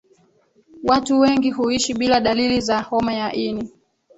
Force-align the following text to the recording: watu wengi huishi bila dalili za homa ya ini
watu 0.83 1.19
wengi 1.19 1.51
huishi 1.51 1.93
bila 1.93 2.19
dalili 2.19 2.61
za 2.61 2.81
homa 2.81 3.13
ya 3.13 3.33
ini 3.33 3.69